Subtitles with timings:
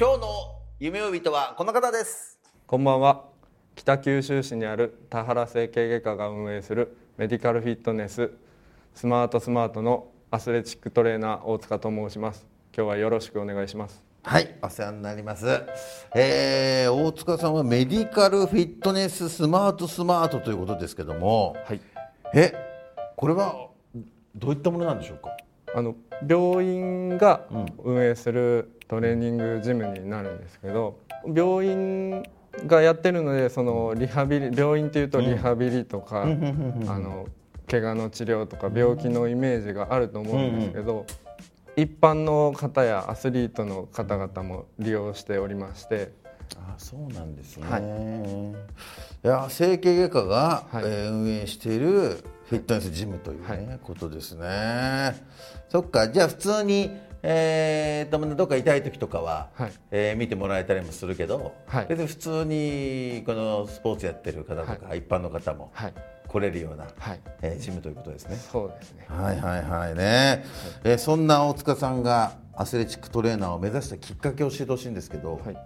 [0.00, 0.28] 今日の
[0.78, 2.38] 夢追い人はこの方です。
[2.68, 3.24] こんばんは。
[3.74, 8.30] 北九州市にある田原整形外科が運営するメディカルフィットネス
[8.94, 12.46] スマートスマートのアスレチックトレーナー大塚と申します。
[12.72, 14.00] 今日はよろしくお願いします。
[14.22, 15.46] はいお世話になります、
[16.14, 21.56] えー、大塚さんはメディカルフィットネススマートスマートということですけども。
[21.66, 21.80] はい。
[22.36, 22.52] え
[23.16, 23.66] これは
[24.36, 25.36] どういったものなんでしょうか？
[25.74, 25.94] あの
[26.26, 27.42] 病院が
[27.84, 30.98] 運営するトレーニングジムになるんですけど
[31.34, 32.22] 病院
[32.66, 37.26] がやってるのでそのリハビリ病院っていうとリハビリとか、あの
[37.70, 41.06] 怪我の治療とか病気のイメージがあると思うんですけど、
[41.76, 46.12] 一般の方やアスリートの方々も利用しておりまして。
[46.56, 47.82] あそうなんですね、はい。
[47.82, 50.84] い、や整形外科が、はい。
[50.84, 53.78] えー運営しているフィットネスジムというね、はい。
[53.82, 55.14] ことですね。
[55.68, 56.90] そっかじゃあ普通に
[57.22, 59.72] えー、とどっか痛い時とかは、はい。
[59.90, 61.86] えー見てもらえたりもするけど、はい。
[61.88, 65.94] 別に普通にこのスポーツやってる方とか、は一般の方もはい。
[66.28, 67.20] 来れるような、はい。
[67.42, 68.36] えージムということですね。
[68.36, 69.06] そうですね。
[69.08, 70.44] はいはいはいね、
[70.84, 75.56] えーそんな大塚さんがアスレチックトレーナーを目指したきっかけを教えてほしいんですけど、はい、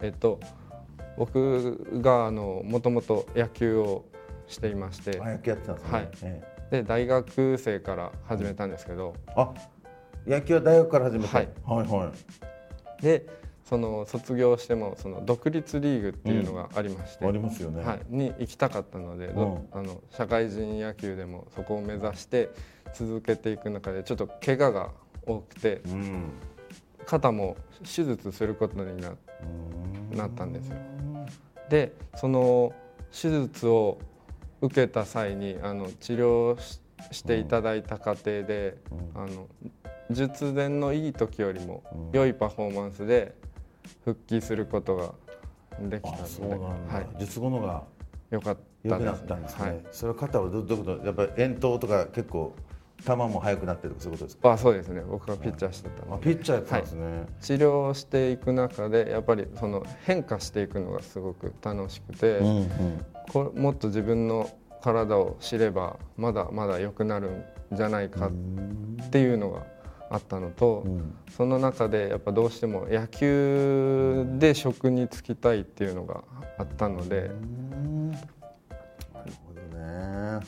[0.00, 0.40] えっと
[1.16, 4.04] 僕があのもともと野球を
[4.48, 5.20] していまして。
[5.20, 6.08] あ野球やってたんですね、はい。
[6.22, 9.14] えで大学生から始めたんですけど。
[9.28, 9.54] ーあ
[10.26, 11.48] 野球は大学から始めた、はい。
[11.64, 12.12] はいは
[13.00, 13.02] い。
[13.02, 13.26] で
[13.64, 22.48] その卒業してもその独立リーグっていうのがありまして、ありますよね、はい、に行きたかったので、どあの社会人野球でもそこを目指して
[22.94, 24.90] 続けていく中でちょっと怪我が
[25.26, 26.30] 多くてうん。
[27.08, 29.14] 肩も手術することにな
[30.10, 30.76] なったんですよ。
[31.70, 32.72] でその
[33.10, 33.98] 手術を
[34.60, 36.80] 受けた際にあの治療し
[37.12, 38.76] していただいた過程で、
[39.14, 39.46] あの
[40.10, 41.82] 術前のいい時よりも
[42.12, 43.34] 良いパフォーマンスで
[44.04, 45.14] 復帰することが
[45.80, 47.84] できたあそうのなんだ、で、はい、術後のが
[48.30, 49.80] よかった良くなですったんですね、はい。
[49.92, 52.54] それは肩はどどういうことやっぱり遠投とか結構
[53.04, 54.52] 球も速くなってるそういうことですか？
[54.52, 55.02] あそうですね。
[55.08, 56.34] 僕がピッチャーしてたあので。
[56.34, 62.68] ピッチャーやってたんですね、治療していく中でやっぱりその変化していくのがすごく楽しくて、うんうん。
[63.32, 64.50] これもっと自分の
[64.82, 68.30] 体を知ればまだまだ良くなるんじゃないかっ
[69.10, 69.66] ていうのが
[70.10, 71.14] あったのと、ん。
[71.36, 76.22] その中でやっぱどうしても野球で職に就きたいっていうのが
[76.58, 77.30] あったので、
[79.12, 80.40] なるほどね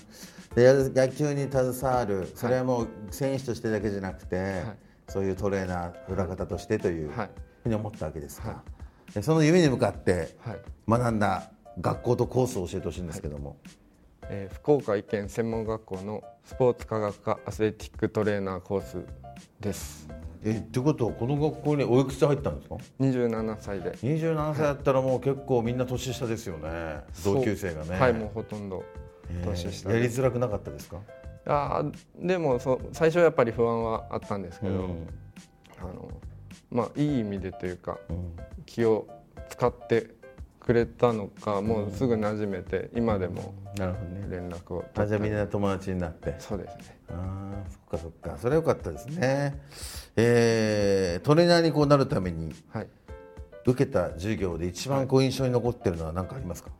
[0.55, 4.63] で野球に携わるそれはもう選手としてだけじゃなくて、
[5.09, 7.31] そういうトレーナー裏方としてというはい。
[7.63, 8.63] ふうに思ったわけですか、は
[9.15, 10.59] でその夢に向かってはい。
[10.89, 11.51] 学んだ
[11.81, 13.57] 学校とコースを教えてほしいんですけども、
[14.29, 19.05] えー福岡医研専門学校のスポーツ科学科アスレティックトレーナーコース
[19.61, 20.09] です。
[20.43, 23.93] えってことはこの学校においくつで入ったんですか？27歳で。
[23.93, 27.01] 27歳だったらもう結構みんな年下ですよね。
[27.25, 28.01] 同級生がね。
[28.01, 28.83] はいもうほとんど。
[28.95, 29.10] えー
[29.45, 30.99] 年下やりでづらくなかったですか？
[31.47, 35.07] あーでもそう最初はやっぱり不安はあったんですけど、うん。
[35.79, 36.11] あの
[36.71, 38.37] まあいい意味でというかうん。
[38.67, 39.09] 気を
[39.49, 40.15] 使って
[40.61, 44.27] くれたのかもうすぐ馴染めて今でもなるほどね。
[44.31, 46.35] 連絡をあじゃあみんな友達になって。
[46.39, 46.99] そうですね。
[47.09, 48.39] ああそっかそっか。
[48.39, 49.61] それはよかったですね。
[50.17, 52.87] えートレーナーにこうなるためにはい。
[53.67, 56.71] 受けた授業で一番こう印象に残ってるのは何かありますか、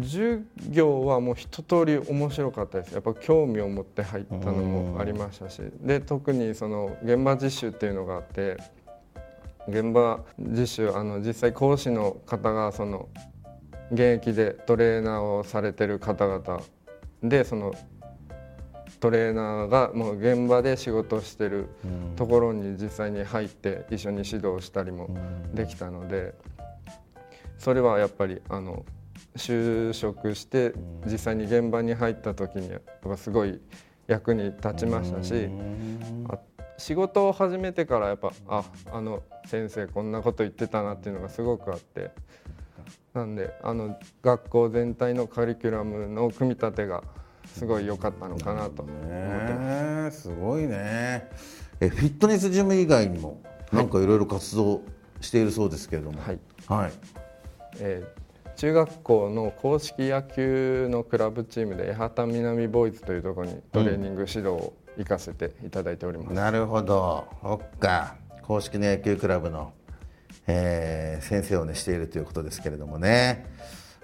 [0.00, 2.92] 授業はもう一通り面白かったです。
[2.92, 5.62] やっぱ興味を持って入ったのもありましたし。
[5.80, 8.58] で特にその現場実習っていうのがあって
[9.68, 13.08] 現場実習あの実際講師の方がその
[13.90, 16.60] 現役でトレーナーをされてる方々
[17.22, 17.72] でその
[19.00, 21.68] トレーナーがもう現場で仕事してる
[22.16, 25.08] ところに実際に入って一緒に指導したりも
[25.54, 26.34] できたので
[27.58, 28.84] それはやっぱりあの
[29.36, 30.72] 就職して
[31.04, 32.70] 実際に現場に入った時に
[33.04, 33.60] はすごい
[34.06, 35.48] 役に立ちましたし
[36.78, 42.10] 仕事を始めてからやっぱああの先生こんなこと言ってたなっていうのがすごくあって
[43.14, 47.02] なんであの学校全体のカリキュラムの組み立てが
[47.46, 50.22] すごい良かったのかなと思ってます。
[50.22, 51.28] すごいね。
[51.80, 53.42] えフィットネスジム以外にも
[53.72, 54.82] なんかいろいろ活動
[55.20, 56.38] しているそうですけれども、はい、
[56.68, 56.92] はい。
[57.78, 58.25] えー、
[58.56, 67.26] 中学校の硬式野球のクラブチームで八幡南ボーイズというところにトレーニング指導を行かせていただいております、うん、なるほど。
[67.42, 68.16] そっか。
[68.42, 69.74] 公式の野球クラブの、
[70.46, 73.44] えー、先生をねしているということですけれどもね、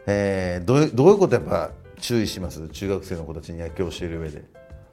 [0.07, 2.69] えー、どうどういうことやっぱ注意します？
[2.69, 4.43] 中学生の子たちに野球を教える上で。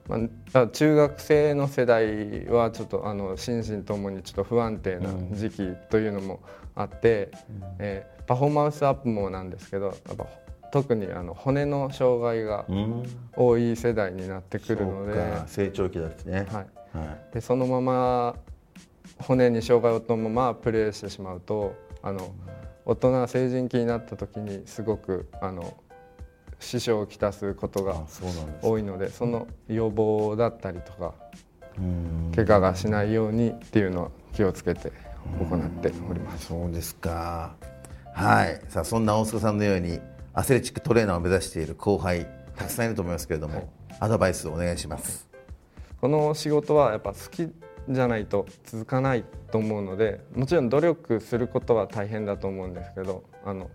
[0.10, 6.40] まあ、中学生の世代はちょっとあの心身ともにちょっと不安定な時期というのも
[6.76, 10.26] あって、うん、えー、パフォーマンスアップもなんですけどやっぱ
[10.72, 12.66] 特にあの骨の障害が
[13.36, 16.98] 多い世代になってくるので、うん、成長期だしね、はい。
[16.98, 18.36] はい、でそのまま
[19.20, 22.34] 骨に障害を負ったままプレーしてしまうとあの
[22.86, 25.78] 大人成人期になった時にすごくあの
[26.60, 27.96] 支障をきたすことが
[28.62, 31.14] 多いのでその予防だったりとか
[32.36, 34.92] 怪我がしないようにっていうのは気をつけて
[35.40, 36.48] 行っております。
[36.48, 37.56] そうですか。
[38.14, 38.62] はい。
[38.68, 40.00] さあそんな大須賀さんのように
[40.34, 43.68] アスレチックトレーナーを目指している後輩たくさんいると思いますけれども、はい、
[44.02, 45.30] アドバイスをお願いします。
[46.02, 47.50] この仕事はやっぱ好き
[47.90, 53.70] じゃないと続かないと思うのでもちろん努力することは大変だと思うんですけどあの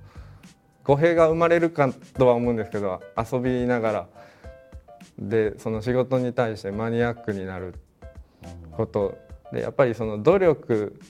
[0.84, 4.06] 語弊が生まれるかとは思うんですけど遊びながら。
[5.18, 7.74] でその仕事に対してマニアックになる
[8.72, 9.18] こと。
[9.52, 11.00] でやっぱりその努力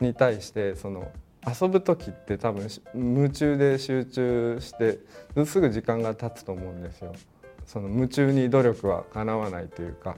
[0.00, 1.10] に対してその
[1.46, 4.98] 遊ぶ時って多分夢中で集中して
[5.46, 7.14] すぐ時間が経つと思うんですよ。
[7.64, 10.16] その夢中に努力はかなわないというか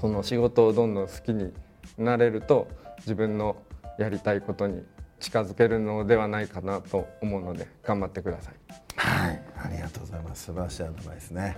[0.00, 1.52] その仕事をどんどん好きに
[1.98, 2.68] なれると
[2.98, 3.56] 自分の
[3.98, 4.82] やりたいことに
[5.24, 8.54] 近づけるのではないかなと思うので頑張ってください。
[8.96, 9.42] はい。
[9.64, 10.44] ありがとうございます。
[10.44, 11.56] 素晴らしいアドバイスね。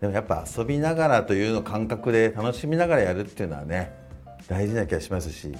[0.00, 3.92] でもやっぱ遊びながらというの感覚で楽しみながらやるっていうのはね
[4.48, 5.52] 大事な気がしますし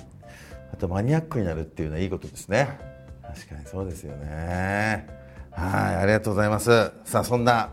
[0.72, 2.78] あとマニアックになるっていうのはいいことですね。
[3.22, 5.06] 確かにそうですよね。
[5.50, 5.96] はい。
[5.96, 6.92] ありがとうございます。
[7.04, 7.70] さあそんな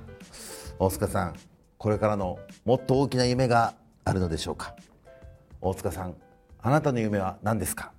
[0.80, 1.36] 大塚さん
[1.78, 3.76] これからのもっと大きな夢が
[4.06, 4.76] あるのでしょうか？
[5.62, 6.16] 大塚さん
[6.64, 7.92] あなたの夢は何ですか？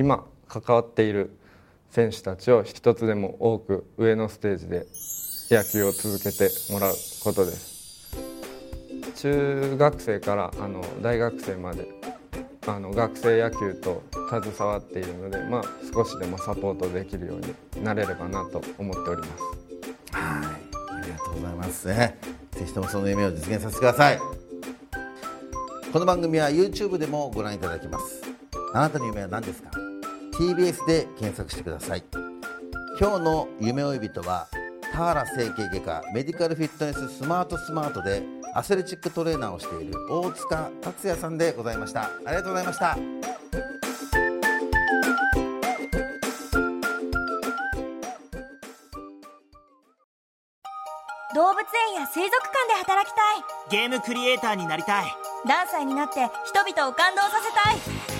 [0.00, 1.36] 今関わっている
[1.90, 4.86] 選手たちを一つでも多く上のステージで
[5.50, 8.08] 野球を続けてもらうことです。
[9.16, 11.86] 中学生からあの大学生まで
[12.66, 19.30] あの学生野球と携わっているので、まあ、少しでもサポートできるようになれればなと思っております。
[20.16, 21.88] はいありがとうございます。
[21.88, 22.18] ね
[22.52, 24.18] ぜひともその夢を実現させてください。
[25.92, 28.22] この番組は YouTube でもご覧いただけます。
[28.72, 29.79] あなたの夢は何ですか？
[30.40, 32.02] TBS で検索してください。
[32.98, 34.48] 今日の夢追い人は
[34.90, 38.22] 田原整形外科メディカルフィットネススマートスマートで
[38.54, 42.04] アスレチックトレーナーをしている大塚達也さんでございました。
[42.24, 42.96] ありがとうございました。
[51.34, 51.60] 動物
[51.90, 53.44] 園や水族館で働きたい。
[53.70, 55.04] ゲームクリエイターになりたい。
[55.44, 57.72] ダンサーになって人々を感動させた
[58.16, 58.19] い